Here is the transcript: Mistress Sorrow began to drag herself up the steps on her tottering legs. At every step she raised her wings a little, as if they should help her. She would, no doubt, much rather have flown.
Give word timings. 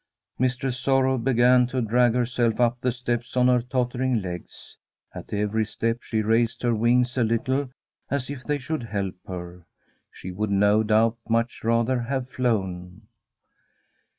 Mistress 0.39 0.79
Sorrow 0.79 1.19
began 1.19 1.67
to 1.67 1.79
drag 1.79 2.15
herself 2.15 2.59
up 2.59 2.81
the 2.81 2.91
steps 2.91 3.37
on 3.37 3.47
her 3.49 3.61
tottering 3.61 4.19
legs. 4.19 4.79
At 5.13 5.31
every 5.31 5.63
step 5.63 6.01
she 6.01 6.23
raised 6.23 6.63
her 6.63 6.73
wings 6.73 7.19
a 7.19 7.23
little, 7.23 7.69
as 8.09 8.27
if 8.27 8.43
they 8.43 8.57
should 8.57 8.81
help 8.81 9.13
her. 9.27 9.67
She 10.11 10.31
would, 10.31 10.49
no 10.49 10.81
doubt, 10.81 11.19
much 11.29 11.63
rather 11.63 11.99
have 11.99 12.27
flown. 12.31 13.03